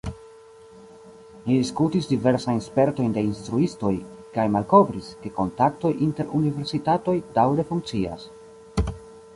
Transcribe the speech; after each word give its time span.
Ni 1.49 1.57
diskutis 1.63 2.07
diversajn 2.13 2.61
spertojn 2.69 3.13
de 3.17 3.25
instruistoj, 3.27 3.93
kaj 4.39 4.47
malkovris, 4.57 5.11
ke 5.27 5.35
kontaktoj 5.37 5.93
inter 6.09 6.35
universitatoj 6.41 7.19
daŭre 7.39 7.69
funkcias. 7.71 8.29